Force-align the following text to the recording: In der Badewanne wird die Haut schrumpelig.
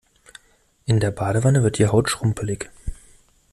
In 0.87 0.99
der 0.99 1.11
Badewanne 1.11 1.61
wird 1.61 1.77
die 1.77 1.85
Haut 1.85 2.09
schrumpelig. 2.09 2.71